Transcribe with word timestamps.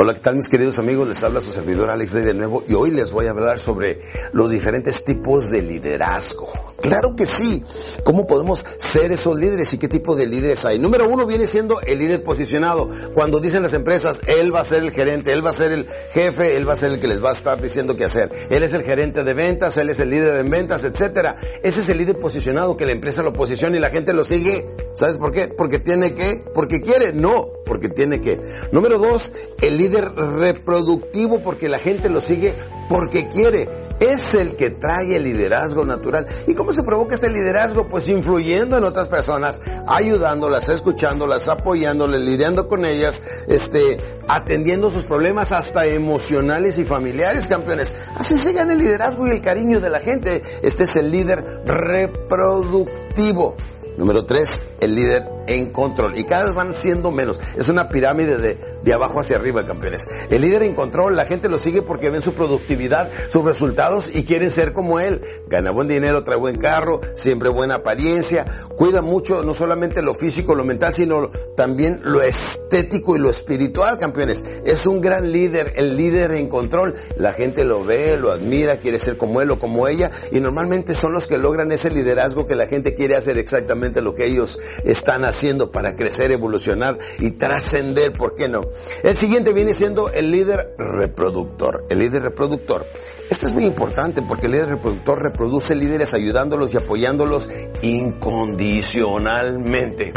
Hola, 0.00 0.14
¿qué 0.14 0.20
tal 0.20 0.36
mis 0.36 0.48
queridos 0.48 0.78
amigos? 0.78 1.08
Les 1.08 1.24
habla 1.24 1.40
su 1.40 1.50
servidor 1.50 1.90
Alex 1.90 2.12
Day 2.12 2.22
de 2.22 2.32
nuevo 2.32 2.62
y 2.68 2.74
hoy 2.74 2.92
les 2.92 3.10
voy 3.10 3.26
a 3.26 3.30
hablar 3.30 3.58
sobre 3.58 4.00
los 4.30 4.52
diferentes 4.52 5.02
tipos 5.02 5.50
de 5.50 5.60
liderazgo. 5.60 6.48
Claro 6.80 7.16
que 7.16 7.26
sí. 7.26 7.64
¿Cómo 8.04 8.24
podemos 8.28 8.64
ser 8.78 9.10
esos 9.10 9.36
líderes 9.36 9.72
y 9.72 9.78
qué 9.78 9.88
tipo 9.88 10.14
de 10.14 10.26
líderes 10.26 10.64
hay? 10.64 10.78
Número 10.78 11.08
uno 11.08 11.26
viene 11.26 11.48
siendo 11.48 11.80
el 11.80 11.98
líder 11.98 12.22
posicionado. 12.22 12.88
Cuando 13.12 13.40
dicen 13.40 13.64
las 13.64 13.74
empresas, 13.74 14.20
él 14.28 14.54
va 14.54 14.60
a 14.60 14.64
ser 14.64 14.84
el 14.84 14.92
gerente, 14.92 15.32
él 15.32 15.44
va 15.44 15.50
a 15.50 15.52
ser 15.52 15.72
el 15.72 15.88
jefe, 16.12 16.56
él 16.56 16.68
va 16.68 16.74
a 16.74 16.76
ser 16.76 16.92
el 16.92 17.00
que 17.00 17.08
les 17.08 17.20
va 17.20 17.30
a 17.30 17.32
estar 17.32 17.60
diciendo 17.60 17.96
qué 17.96 18.04
hacer. 18.04 18.30
Él 18.50 18.62
es 18.62 18.72
el 18.74 18.84
gerente 18.84 19.24
de 19.24 19.34
ventas, 19.34 19.76
él 19.78 19.90
es 19.90 19.98
el 19.98 20.10
líder 20.10 20.32
de 20.32 20.48
ventas, 20.48 20.84
etcétera. 20.84 21.34
Ese 21.64 21.80
es 21.80 21.88
el 21.88 21.98
líder 21.98 22.20
posicionado 22.20 22.76
que 22.76 22.86
la 22.86 22.92
empresa 22.92 23.24
lo 23.24 23.32
posiciona 23.32 23.76
y 23.76 23.80
la 23.80 23.90
gente 23.90 24.12
lo 24.12 24.22
sigue. 24.22 24.64
¿Sabes 24.98 25.16
por 25.16 25.30
qué? 25.30 25.46
Porque 25.46 25.78
tiene 25.78 26.12
que, 26.12 26.42
porque 26.52 26.80
quiere, 26.80 27.12
no, 27.12 27.50
porque 27.64 27.88
tiene 27.88 28.20
que. 28.20 28.40
Número 28.72 28.98
dos, 28.98 29.32
el 29.60 29.76
líder 29.76 30.12
reproductivo 30.12 31.40
porque 31.40 31.68
la 31.68 31.78
gente 31.78 32.10
lo 32.10 32.20
sigue 32.20 32.56
porque 32.88 33.28
quiere. 33.28 33.68
Es 34.00 34.34
el 34.34 34.56
que 34.56 34.70
trae 34.70 35.14
el 35.14 35.22
liderazgo 35.22 35.84
natural. 35.84 36.26
¿Y 36.48 36.54
cómo 36.54 36.72
se 36.72 36.82
provoca 36.82 37.14
este 37.14 37.30
liderazgo? 37.30 37.86
Pues 37.86 38.08
influyendo 38.08 38.76
en 38.76 38.82
otras 38.82 39.06
personas, 39.06 39.62
ayudándolas, 39.86 40.68
escuchándolas, 40.68 41.46
apoyándolas, 41.46 42.20
lidiando 42.20 42.66
con 42.66 42.84
ellas, 42.84 43.22
este, 43.46 43.98
atendiendo 44.26 44.90
sus 44.90 45.04
problemas 45.04 45.52
hasta 45.52 45.86
emocionales 45.86 46.76
y 46.80 46.84
familiares, 46.84 47.46
campeones. 47.46 47.94
Así 48.16 48.36
se 48.36 48.52
gana 48.52 48.72
el 48.72 48.80
liderazgo 48.80 49.28
y 49.28 49.30
el 49.30 49.42
cariño 49.42 49.80
de 49.80 49.90
la 49.90 50.00
gente. 50.00 50.42
Este 50.62 50.84
es 50.84 50.96
el 50.96 51.12
líder 51.12 51.44
reproductivo. 51.66 53.54
Número 53.98 54.24
tres, 54.24 54.62
el 54.80 54.94
líder 54.94 55.37
en 55.48 55.72
control. 55.72 56.16
Y 56.16 56.24
cada 56.24 56.44
vez 56.44 56.54
van 56.54 56.74
siendo 56.74 57.10
menos. 57.10 57.40
Es 57.56 57.68
una 57.68 57.88
pirámide 57.88 58.36
de, 58.36 58.58
de 58.82 58.92
abajo 58.92 59.20
hacia 59.20 59.36
arriba, 59.36 59.64
campeones. 59.64 60.06
El 60.30 60.42
líder 60.42 60.62
en 60.62 60.74
control, 60.74 61.16
la 61.16 61.24
gente 61.24 61.48
lo 61.48 61.58
sigue 61.58 61.82
porque 61.82 62.10
ven 62.10 62.20
su 62.20 62.34
productividad, 62.34 63.10
sus 63.28 63.44
resultados 63.44 64.14
y 64.14 64.24
quieren 64.24 64.50
ser 64.50 64.72
como 64.72 65.00
él. 65.00 65.22
Gana 65.48 65.70
buen 65.72 65.88
dinero, 65.88 66.22
trae 66.22 66.38
buen 66.38 66.58
carro, 66.58 67.00
siempre 67.14 67.48
buena 67.48 67.76
apariencia, 67.76 68.46
cuida 68.76 69.00
mucho 69.00 69.42
no 69.42 69.54
solamente 69.54 70.02
lo 70.02 70.14
físico, 70.14 70.54
lo 70.54 70.64
mental, 70.64 70.92
sino 70.92 71.30
también 71.56 72.00
lo 72.04 72.22
estético 72.22 73.16
y 73.16 73.18
lo 73.18 73.30
espiritual, 73.30 73.98
campeones. 73.98 74.44
Es 74.64 74.86
un 74.86 75.00
gran 75.00 75.32
líder, 75.32 75.72
el 75.76 75.96
líder 75.96 76.32
en 76.32 76.48
control. 76.48 76.94
La 77.16 77.32
gente 77.32 77.64
lo 77.64 77.84
ve, 77.84 78.16
lo 78.16 78.32
admira, 78.32 78.78
quiere 78.78 78.98
ser 78.98 79.16
como 79.16 79.40
él 79.40 79.50
o 79.50 79.58
como 79.58 79.88
ella 79.88 80.10
y 80.30 80.40
normalmente 80.40 80.94
son 80.94 81.12
los 81.12 81.26
que 81.26 81.38
logran 81.38 81.72
ese 81.72 81.90
liderazgo 81.90 82.46
que 82.46 82.54
la 82.54 82.66
gente 82.66 82.94
quiere 82.94 83.16
hacer 83.16 83.38
exactamente 83.38 84.02
lo 84.02 84.14
que 84.14 84.26
ellos 84.26 84.58
están 84.84 85.24
haciendo 85.24 85.37
haciendo 85.38 85.70
para 85.70 85.94
crecer, 85.94 86.32
evolucionar 86.32 86.98
y 87.20 87.38
trascender, 87.38 88.12
¿por 88.12 88.34
qué 88.34 88.48
no? 88.48 88.62
El 89.04 89.14
siguiente 89.14 89.52
viene 89.52 89.72
siendo 89.72 90.10
el 90.10 90.32
líder 90.32 90.74
reproductor. 90.76 91.84
El 91.88 92.00
líder 92.00 92.24
reproductor. 92.24 92.86
Este 93.30 93.46
es 93.46 93.52
muy 93.52 93.64
importante 93.64 94.22
porque 94.22 94.46
el 94.46 94.52
líder 94.52 94.70
reproductor 94.70 95.22
reproduce 95.22 95.76
líderes 95.76 96.12
ayudándolos 96.12 96.74
y 96.74 96.78
apoyándolos 96.78 97.48
incondicionalmente. 97.82 100.12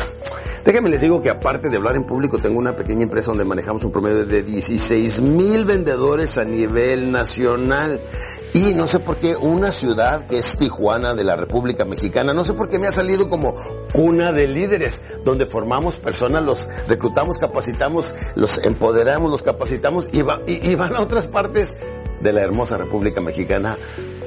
Déjenme 0.63 0.89
les 0.89 1.01
digo 1.01 1.21
que 1.21 1.29
aparte 1.29 1.69
de 1.69 1.77
hablar 1.77 1.95
en 1.95 2.03
público, 2.03 2.37
tengo 2.37 2.59
una 2.59 2.75
pequeña 2.75 3.01
empresa 3.01 3.31
donde 3.31 3.45
manejamos 3.45 3.83
un 3.83 3.91
promedio 3.91 4.25
de 4.25 4.43
16 4.43 5.21
mil 5.21 5.65
vendedores 5.65 6.37
a 6.37 6.43
nivel 6.43 7.11
nacional. 7.11 8.01
Y 8.53 8.73
no 8.73 8.85
sé 8.85 8.99
por 8.99 9.17
qué 9.17 9.37
una 9.37 9.71
ciudad 9.71 10.27
que 10.27 10.37
es 10.37 10.57
Tijuana 10.57 11.13
de 11.15 11.23
la 11.23 11.37
República 11.37 11.85
Mexicana, 11.85 12.33
no 12.33 12.43
sé 12.43 12.53
por 12.53 12.67
qué 12.67 12.79
me 12.79 12.87
ha 12.87 12.91
salido 12.91 13.29
como 13.29 13.55
cuna 13.93 14.33
de 14.33 14.47
líderes, 14.47 15.05
donde 15.23 15.45
formamos 15.45 15.95
personas, 15.95 16.43
los 16.43 16.69
reclutamos, 16.87 17.37
capacitamos, 17.37 18.13
los 18.35 18.57
empoderamos, 18.57 19.31
los 19.31 19.41
capacitamos 19.41 20.09
y, 20.11 20.19
y 20.47 20.75
van 20.75 20.95
a 20.95 21.01
otras 21.01 21.27
partes 21.27 21.69
de 22.21 22.33
la 22.33 22.41
hermosa 22.41 22.77
República 22.77 23.21
Mexicana 23.21 23.77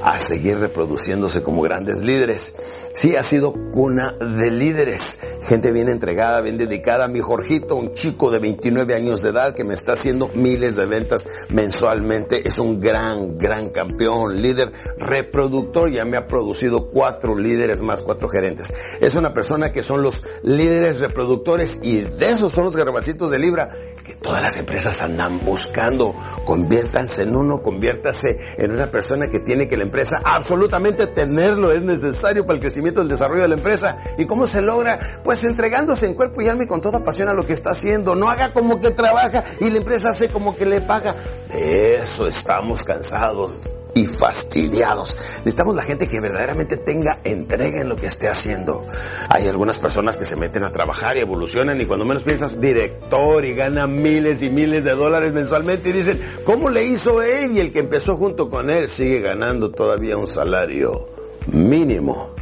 a 0.03 0.19
seguir 0.19 0.59
reproduciéndose 0.59 1.42
como 1.42 1.62
grandes 1.62 2.03
líderes. 2.03 2.55
Sí, 2.95 3.17
ha 3.17 3.23
sido 3.23 3.52
cuna 3.73 4.13
de 4.13 4.51
líderes. 4.51 5.18
Gente 5.42 5.73
bien 5.73 5.89
entregada, 5.89 6.41
bien 6.41 6.58
dedicada. 6.58 7.08
Mi 7.08 7.20
Jorgito, 7.20 7.77
un 7.77 7.92
chico 7.92 8.30
de 8.30 8.39
29 8.39 8.95
años 8.95 9.23
de 9.23 9.30
edad 9.30 9.55
que 9.55 9.64
me 9.64 9.74
está 9.74 9.92
haciendo 9.92 10.29
miles 10.35 10.77
de 10.77 10.86
ventas 10.86 11.29
mensualmente. 11.48 12.46
Es 12.48 12.58
un 12.58 12.80
gran, 12.80 13.39
gran 13.39 13.70
campeón, 13.70 14.41
líder 14.42 14.73
reproductor. 14.98 15.91
Ya 15.91 16.05
me 16.05 16.17
ha 16.17 16.27
producido 16.27 16.89
cuatro 16.89 17.36
líderes 17.36 17.83
más 17.83 18.02
cuatro 18.02 18.29
gerentes. 18.29 18.73
Es 19.01 19.14
una 19.14 19.35
persona 19.35 19.73
que 19.73 19.83
son 19.83 20.02
los 20.02 20.23
líderes 20.42 21.01
reproductores 21.01 21.79
y 21.83 22.01
de 22.02 22.30
esos 22.30 22.52
son 22.52 22.64
los 22.64 22.77
garbacitos 22.77 23.30
de 23.30 23.39
libra 23.39 23.70
que 24.05 24.14
todas 24.14 24.42
las 24.42 24.58
empresas 24.58 25.01
andan 25.01 25.45
buscando. 25.45 26.14
Conviértanse 26.45 27.23
en 27.23 27.35
uno, 27.35 27.63
conviértase 27.63 28.36
en 28.58 28.70
una 28.70 28.91
persona 28.91 29.29
que 29.29 29.41
tiene 29.41 29.67
que 29.67 29.77
la 29.77 29.85
empresa 29.94 30.20
absolutamente 30.24 31.06
tenerlo 31.06 31.70
es 31.70 31.84
necesario 31.84 32.44
para 32.44 32.55
el 32.55 32.60
crecimiento 32.60 33.00
y 33.00 33.05
el 33.05 33.08
desarrollo 33.08 33.42
de 33.42 33.48
la 33.48 33.55
empresa. 33.55 33.96
¿Y 34.18 34.27
cómo 34.27 34.48
se 34.48 34.60
logra? 34.60 35.20
Pues 35.22 35.38
entregándose 35.44 36.06
en 36.06 36.14
cuerpo 36.14 36.42
y 36.42 36.48
alma 36.48 36.64
y 36.64 36.66
con 36.66 36.80
toda 36.80 37.05
pasión 37.05 37.28
a 37.28 37.32
lo 37.32 37.46
que 37.46 37.52
está 37.52 37.70
haciendo. 37.70 38.16
No 38.16 38.28
haga 38.28 38.52
como 38.52 38.80
que 38.80 38.90
trabaja 38.90 39.44
y 39.60 39.70
la 39.70 39.78
empresa 39.78 40.08
hace 40.08 40.28
como 40.30 40.56
que 40.56 40.66
le 40.66 40.80
paga. 40.80 41.14
De 41.48 41.94
eso 41.94 42.27
estamos 42.27 42.82
cansados 42.82 43.77
y 43.94 44.06
fastidiados. 44.06 45.16
Necesitamos 45.38 45.77
la 45.77 45.82
gente 45.82 46.08
que 46.08 46.20
verdaderamente 46.20 46.77
tenga 46.77 47.20
entrega 47.24 47.80
en 47.80 47.88
lo 47.88 47.96
que 47.96 48.06
esté 48.06 48.28
haciendo. 48.28 48.84
Hay 49.28 49.46
algunas 49.48 49.78
personas 49.78 50.16
que 50.16 50.24
se 50.24 50.36
meten 50.36 50.64
a 50.64 50.72
trabajar 50.72 51.16
y 51.16 51.20
evolucionan 51.20 51.80
y 51.80 51.86
cuando 51.86 52.05
menos 52.05 52.22
piensas, 52.22 52.60
director 52.60 53.44
y 53.44 53.55
gana 53.55 53.86
miles 53.86 54.42
y 54.42 54.50
miles 54.50 54.84
de 54.84 54.92
dólares 54.92 55.32
mensualmente 55.32 55.90
y 55.90 55.92
dicen, 55.92 56.20
¿cómo 56.44 56.68
le 56.68 56.84
hizo 56.84 57.22
él? 57.22 57.56
Y 57.56 57.60
el 57.60 57.72
que 57.72 57.80
empezó 57.80 58.16
junto 58.16 58.48
con 58.48 58.70
él 58.70 58.88
sigue 58.88 59.20
ganando 59.20 59.70
todavía 59.70 60.16
un 60.16 60.26
salario 60.26 61.08
mínimo. 61.46 62.34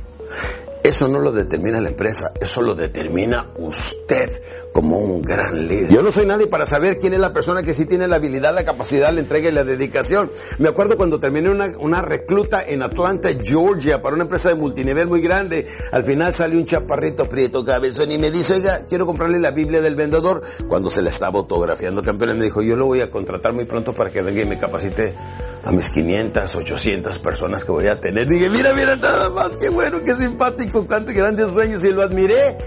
Eso 0.93 1.09
no 1.09 1.21
lo 1.21 1.33
determina 1.33 1.81
la 1.81 1.89
empresa, 1.89 2.33
eso 2.39 2.61
lo 2.61 2.75
determina 2.75 3.49
usted 3.57 4.43
como 4.75 4.99
un 4.99 5.23
gran 5.23 5.67
líder. 5.67 5.91
Yo 5.91 6.03
no 6.03 6.11
soy 6.11 6.27
nadie 6.27 6.49
para 6.49 6.67
saber 6.67 6.99
quién 6.99 7.15
es 7.15 7.19
la 7.19 7.33
persona 7.33 7.63
que 7.63 7.73
sí 7.73 7.87
tiene 7.87 8.07
la 8.09 8.17
habilidad, 8.17 8.55
la 8.55 8.67
capacidad, 8.67 9.11
la 9.11 9.21
entrega 9.21 9.49
y 9.49 9.53
la 9.53 9.65
dedicación. 9.65 10.31
Me 10.59 10.69
acuerdo 10.69 10.99
cuando 10.99 11.19
terminé 11.19 11.49
una, 11.49 12.03
recluta 12.03 12.63
en 12.63 12.83
Atlanta, 12.83 13.31
Georgia, 13.43 14.03
para 14.03 14.17
una 14.17 14.25
empresa 14.25 14.51
de 14.51 14.57
multinivel 14.57 15.07
muy 15.07 15.23
grande. 15.23 15.67
Al 15.93 16.05
final 16.05 16.35
salió 16.35 16.59
un 16.59 16.67
chaparrito 16.67 17.27
prieto 17.27 17.65
cabezón 17.65 18.13
y 18.13 18.19
me 18.19 18.31
dice, 18.31 18.57
oiga, 18.57 18.85
quiero 18.87 19.07
comprarle 19.07 19.41
la 19.41 19.53
Biblia 19.53 19.81
del 19.81 19.97
vendedor. 19.97 20.43
Cuando 20.69 20.91
se 20.91 21.01
la 21.01 21.09
estaba 21.09 21.39
autografiando, 21.39 22.03
campeón, 22.03 22.37
me 22.37 22.45
dijo, 22.45 22.61
yo 22.61 22.77
lo 22.77 22.85
voy 22.85 23.01
a 23.01 23.11
contratar 23.11 23.55
muy 23.55 23.65
pronto 23.65 23.95
para 23.95 24.11
que 24.11 24.21
venga 24.21 24.43
y 24.43 24.47
me 24.47 24.59
capacite 24.59 25.17
a 25.65 25.73
mis 25.73 25.89
500, 25.89 26.51
800 26.55 27.19
personas 27.21 27.65
que 27.65 27.73
voy 27.73 27.87
a 27.87 27.97
tener. 27.97 28.27
Dije, 28.29 28.51
mira, 28.51 28.75
mira, 28.75 28.97
nada 28.97 29.31
más, 29.31 29.57
qué 29.57 29.71
bueno, 29.71 30.01
qué 30.05 30.15
simpático 30.15 30.82
cuántos 30.87 31.15
grandes 31.15 31.53
sueños 31.53 31.85
y 31.85 31.91
lo 31.91 32.03
admiré. 32.03 32.59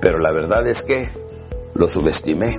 Pero 0.00 0.18
la 0.18 0.32
verdad 0.32 0.66
es 0.66 0.82
que 0.82 1.10
lo 1.74 1.88
subestimé. 1.88 2.58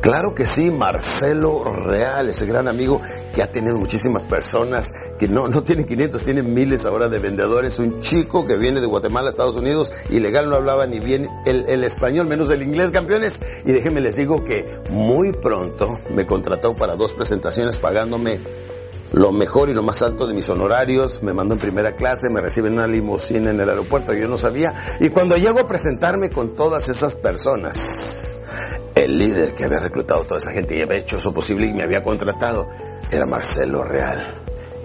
Claro 0.00 0.32
que 0.34 0.46
sí, 0.46 0.70
Marcelo 0.70 1.64
Real, 1.64 2.28
ese 2.28 2.46
gran 2.46 2.68
amigo 2.68 3.00
que 3.34 3.42
ha 3.42 3.50
tenido 3.50 3.76
muchísimas 3.78 4.24
personas, 4.26 4.92
que 5.18 5.26
no, 5.26 5.48
no 5.48 5.64
tiene 5.64 5.86
500, 5.86 6.24
tiene 6.24 6.42
miles 6.42 6.86
ahora 6.86 7.08
de 7.08 7.18
vendedores, 7.18 7.80
un 7.80 8.00
chico 8.00 8.44
que 8.44 8.56
viene 8.56 8.80
de 8.80 8.86
Guatemala 8.86 9.26
a 9.26 9.30
Estados 9.30 9.56
Unidos, 9.56 9.92
ilegal 10.10 10.48
no 10.48 10.56
hablaba 10.56 10.86
ni 10.86 11.00
bien 11.00 11.28
el, 11.46 11.68
el 11.68 11.82
español, 11.82 12.28
menos 12.28 12.48
del 12.48 12.62
inglés, 12.62 12.92
campeones. 12.92 13.40
Y 13.64 13.72
déjenme 13.72 14.00
les 14.00 14.14
digo 14.14 14.44
que 14.44 14.80
muy 14.90 15.32
pronto 15.32 15.98
me 16.10 16.24
contrató 16.26 16.76
para 16.76 16.94
dos 16.94 17.14
presentaciones 17.14 17.76
pagándome 17.76 18.40
lo 19.12 19.32
mejor 19.32 19.68
y 19.68 19.74
lo 19.74 19.82
más 19.82 20.02
alto 20.02 20.26
de 20.26 20.34
mis 20.34 20.48
honorarios, 20.48 21.22
me 21.22 21.32
mandó 21.32 21.54
en 21.54 21.60
primera 21.60 21.94
clase, 21.94 22.28
me 22.28 22.40
recibe 22.40 22.68
en 22.68 22.74
una 22.74 22.86
limusina 22.86 23.50
en 23.50 23.60
el 23.60 23.68
aeropuerto, 23.68 24.12
yo 24.12 24.28
no 24.28 24.36
sabía. 24.36 24.74
Y 25.00 25.08
cuando 25.10 25.36
llego 25.36 25.60
a 25.60 25.66
presentarme 25.66 26.30
con 26.30 26.54
todas 26.54 26.88
esas 26.88 27.16
personas, 27.16 28.36
el 28.94 29.18
líder 29.18 29.54
que 29.54 29.64
había 29.64 29.80
reclutado 29.80 30.22
a 30.22 30.26
toda 30.26 30.38
esa 30.38 30.52
gente 30.52 30.76
y 30.76 30.82
había 30.82 30.98
hecho 30.98 31.16
eso 31.16 31.32
posible 31.32 31.66
y 31.66 31.72
me 31.72 31.82
había 31.82 32.02
contratado, 32.02 32.68
era 33.10 33.26
Marcelo 33.26 33.82
Real, 33.84 34.20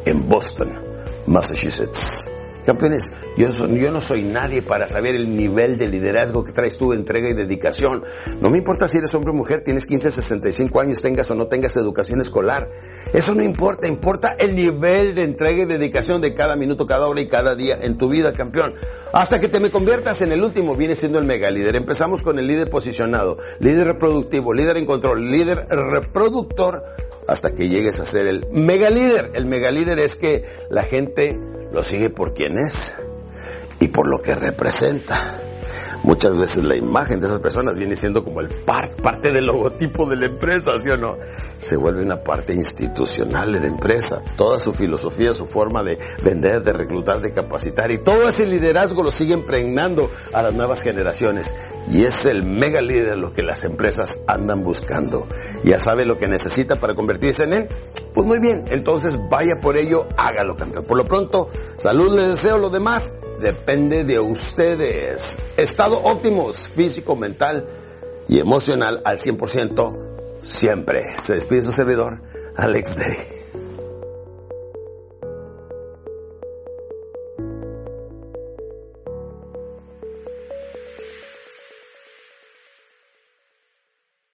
en 0.06 0.30
Boston, 0.30 0.80
Massachusetts. 1.28 2.30
Campeones, 2.66 3.12
yo, 3.38 3.50
no 3.92 4.02
soy 4.02 4.24
nadie 4.24 4.62
para 4.62 4.88
saber 4.88 5.16
el 5.16 5.36
nivel 5.36 5.78
de 5.78 5.88
liderazgo 5.88 6.44
que 6.44 6.52
traes 6.52 6.78
tú, 6.78 6.94
entrega 6.94 7.30
y 7.30 7.34
dedicación. 7.34 8.04
No 8.40 8.50
me 8.50 8.60
importa 8.60 8.88
si 8.88 8.98
eres 8.98 9.14
hombre 9.16 9.32
o 9.32 9.34
mujer, 9.34 9.62
tienes 9.62 9.86
15, 9.86 10.12
65 10.12 10.80
años, 10.80 11.02
tengas 11.02 11.30
o 11.32 11.36
no 11.36 11.48
tengas 11.48 11.76
educación 11.76 12.22
escolar. 12.22 12.70
Eso 13.14 13.36
no 13.36 13.44
importa, 13.44 13.88
importa 13.88 14.36
el 14.40 14.56
nivel 14.56 15.14
de 15.16 15.24
entrega 15.24 15.64
y 15.64 15.66
dedicación 15.66 16.22
de 16.22 16.34
cada 16.34 16.56
minuto, 16.56 16.86
cada 16.86 17.08
hora 17.08 17.22
y 17.22 17.28
cada 17.28 17.56
día 17.56 17.78
en 17.82 17.98
tu 17.98 18.10
vida, 18.10 18.34
campeón. 18.34 18.76
Hasta 19.12 19.40
que 19.40 19.50
te 19.50 19.60
me 19.60 19.70
conviertas 19.70 20.22
en 20.22 20.32
el 20.32 20.44
último, 20.44 20.76
viene 20.76 20.96
siendo 20.96 21.20
el 21.20 21.26
mega 21.26 21.52
líder. 21.52 21.76
Empezamos 21.76 22.22
con 22.22 22.40
el 22.40 22.48
líder 22.48 22.70
posicionado, 22.70 23.38
líder 23.60 23.88
reproductivo, 23.88 24.54
líder 24.54 24.78
en 24.78 24.86
control, 24.86 25.30
líder 25.30 25.68
reproductor, 25.70 26.84
hasta 27.28 27.52
que 27.52 27.70
llegues 27.70 28.00
a 28.00 28.06
ser 28.06 28.28
el 28.28 28.48
mega 28.52 28.90
líder. 28.90 29.32
El 29.34 29.46
mega 29.46 29.72
líder 29.72 30.00
es 30.00 30.16
que 30.16 30.44
la 30.70 30.84
gente 30.84 31.40
lo 31.74 31.84
sigue 31.84 32.10
por 32.10 32.34
quien 32.34 32.58
es 32.58 32.96
y 33.80 33.90
por 33.90 34.08
lo 34.08 34.22
que 34.22 34.36
representa. 34.36 35.43
Muchas 36.04 36.38
veces 36.38 36.64
la 36.64 36.76
imagen 36.76 37.20
de 37.20 37.28
esas 37.28 37.40
personas 37.40 37.76
viene 37.76 37.96
siendo 37.96 38.24
como 38.24 38.42
el 38.42 38.50
par, 38.50 38.96
parte 39.02 39.32
del 39.32 39.46
logotipo 39.46 40.08
de 40.08 40.18
la 40.18 40.26
empresa, 40.26 40.72
¿sí 40.82 40.92
o 40.92 40.98
no? 40.98 41.18
Se 41.58 41.78
vuelve 41.78 42.04
una 42.04 42.18
parte 42.18 42.54
institucional 42.54 43.54
de 43.54 43.60
la 43.60 43.68
empresa. 43.68 44.22
Toda 44.36 44.60
su 44.60 44.72
filosofía, 44.72 45.34
su 45.34 45.46
forma 45.46 45.84
de 45.84 45.98
vender, 46.24 46.64
de 46.64 46.74
reclutar, 46.74 47.22
de 47.22 47.32
capacitar 47.32 47.92
y 47.92 48.00
todo 48.00 48.30
ese 48.30 48.46
liderazgo 48.46 49.04
lo 49.04 49.12
sigue 49.12 49.34
impregnando 49.34 50.10
a 50.34 50.42
las 50.44 50.54
nuevas 50.54 50.82
generaciones. 50.82 51.56
Y 51.90 52.04
es 52.04 52.26
el 52.26 52.44
mega 52.44 52.82
líder 52.82 53.18
lo 53.18 53.34
que 53.34 53.44
las 53.44 53.64
empresas 53.64 54.22
andan 54.28 54.64
buscando. 54.64 55.28
Ya 55.64 55.80
sabe 55.80 56.06
lo 56.06 56.18
que 56.18 56.28
necesita 56.28 56.76
para 56.78 56.96
convertirse 56.96 57.44
en 57.44 57.54
él. 57.54 57.70
Pues 58.14 58.28
muy 58.28 58.40
bien, 58.40 58.66
entonces 58.70 59.18
vaya 59.30 59.56
por 59.62 59.76
ello, 59.76 60.08
hágalo 60.18 60.56
campeón. 60.56 60.86
Por 60.86 60.98
lo 60.98 61.06
pronto, 61.06 61.48
salud 61.78 62.16
les 62.16 62.30
deseo, 62.30 62.58
lo 62.58 62.70
demás 62.70 63.12
depende 63.44 64.04
de 64.04 64.20
ustedes. 64.20 65.38
Estado 65.58 66.02
óptimos, 66.02 66.72
físico, 66.76 67.16
mental 67.16 67.68
y 68.28 68.40
emocional 68.40 69.02
al 69.06 69.20
100% 69.20 70.40
siempre. 70.42 71.04
Se 71.22 71.36
despide 71.36 71.62
su 71.62 71.72
servidor, 71.72 72.22
Alex 72.56 72.96
Day. 72.96 73.43